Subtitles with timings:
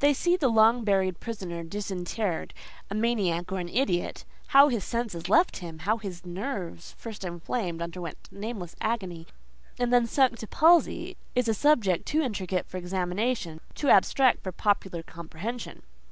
[0.00, 2.52] They see the long buried prisoner disinterred,
[2.90, 8.74] a maniac or an idiot!—how his senses left him—how his nerves, first inflamed, underwent nameless
[8.80, 9.28] agony,
[9.78, 15.04] and then sunk to palsy—is a subject too intricate for examination, too abstract for popular
[15.04, 15.84] comprehension.